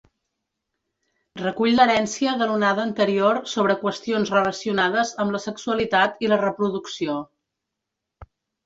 [1.41, 7.25] Recull l'herència de l'onada anterior sobre qüestions relacionades amb la sexualitat i la reproducció.